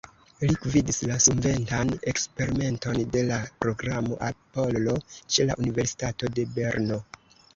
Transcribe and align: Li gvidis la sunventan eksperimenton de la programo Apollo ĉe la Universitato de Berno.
Li 0.43 0.53
gvidis 0.61 0.97
la 1.09 1.17
sunventan 1.25 1.91
eksperimenton 2.11 2.97
de 3.15 3.21
la 3.27 3.37
programo 3.65 4.17
Apollo 4.29 4.95
ĉe 5.35 5.45
la 5.51 5.59
Universitato 5.65 6.33
de 6.39 6.47
Berno. 6.57 6.99